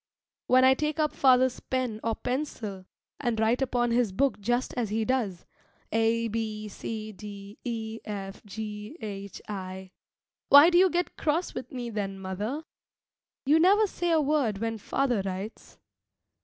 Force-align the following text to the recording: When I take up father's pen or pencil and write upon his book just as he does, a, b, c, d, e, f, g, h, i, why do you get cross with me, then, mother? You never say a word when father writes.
When 0.47 0.65
I 0.65 0.73
take 0.73 0.99
up 0.99 1.13
father's 1.13 1.59
pen 1.59 1.99
or 2.03 2.15
pencil 2.15 2.87
and 3.19 3.39
write 3.39 3.61
upon 3.61 3.91
his 3.91 4.11
book 4.11 4.39
just 4.39 4.73
as 4.75 4.89
he 4.89 5.05
does, 5.05 5.45
a, 5.91 6.27
b, 6.27 6.67
c, 6.69 7.11
d, 7.11 7.59
e, 7.63 7.99
f, 8.03 8.43
g, 8.43 8.97
h, 8.99 9.39
i, 9.47 9.91
why 10.49 10.71
do 10.71 10.79
you 10.79 10.89
get 10.89 11.17
cross 11.17 11.53
with 11.53 11.71
me, 11.71 11.91
then, 11.91 12.19
mother? 12.19 12.63
You 13.45 13.59
never 13.59 13.85
say 13.85 14.09
a 14.09 14.19
word 14.19 14.57
when 14.57 14.79
father 14.79 15.21
writes. 15.23 15.77